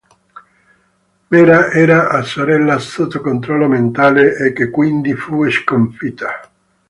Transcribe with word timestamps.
Mera 1.27 1.71
era 1.73 2.09
a 2.09 2.23
sorella 2.23 2.79
sotto 2.79 3.21
controllo 3.21 3.67
mentale 3.67 4.35
e 4.35 4.51
che 4.51 4.71
quindi 4.71 5.13
fu 5.13 5.47
sconfitta. 5.51 6.39